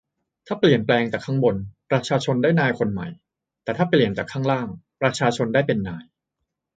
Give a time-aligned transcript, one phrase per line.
[0.47, 1.55] ถ้าเปลี่ยนแปลงจากข้างบน
[1.89, 3.07] ประชาชนได้นายคนใหม่
[3.63, 4.67] แต่ถ้าเปลี่ยนจากข้างล่าง
[5.01, 6.03] ประชาชนได้เป็นนาย